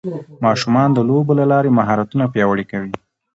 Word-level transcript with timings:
ماشومان 0.45 0.89
د 0.93 0.99
لوبو 1.09 1.31
له 1.39 1.45
لارې 1.51 1.75
مهارتونه 1.79 2.25
پیاوړي 2.33 2.65
کوي 2.71 2.91